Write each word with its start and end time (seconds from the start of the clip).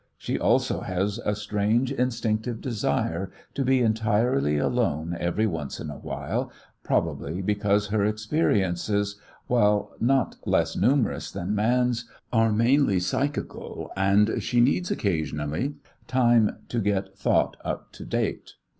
She 0.17 0.39
also 0.39 0.79
has 0.81 1.19
a 1.19 1.35
strange 1.35 1.91
instinctive 1.91 2.59
desire 2.59 3.31
to 3.53 3.63
be 3.63 3.83
entirely 3.83 4.57
alone 4.57 5.15
every 5.19 5.45
once 5.45 5.79
in 5.79 5.91
a 5.91 5.99
while, 5.99 6.51
probably 6.81 7.39
because 7.43 7.89
her 7.89 8.03
experiences, 8.03 9.21
while 9.45 9.93
not 9.99 10.37
less 10.47 10.75
numerous 10.75 11.29
than 11.29 11.53
man's, 11.53 12.05
are 12.33 12.51
mainly 12.51 12.99
psychical, 12.99 13.91
and 13.95 14.41
she 14.41 14.59
needs 14.59 14.89
occasionally 14.89 15.75
time 16.07 16.57
to 16.69 16.79
get 16.79 17.15
"thought 17.15 17.55
up 17.63 17.91
to 17.91 18.03
date." 18.03 18.53